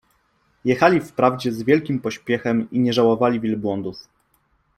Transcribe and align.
Jechali 0.65 1.01
wprawdzie 1.01 1.51
z 1.51 1.63
wielkim 1.63 1.99
pośpiechem 2.01 2.67
i 2.71 2.79
nie 2.79 2.93
żałowali 2.93 3.39
wielbłądów. 3.39 4.07